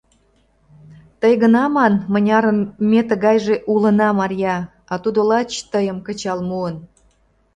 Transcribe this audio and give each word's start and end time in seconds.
—Тый 1.21 1.33
гына 1.43 1.63
ман, 1.75 1.93
мынярын 2.13 2.59
ме 2.89 3.01
тыгайже 3.09 3.55
улына, 3.73 4.09
Марья, 4.19 4.57
а 4.91 4.93
тудо 5.03 5.19
лач 5.29 5.51
тыйым 5.71 5.97
кычал 6.05 6.39
муын. 6.49 6.75